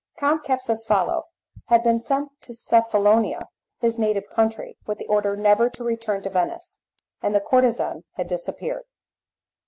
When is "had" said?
1.67-1.83, 8.13-8.25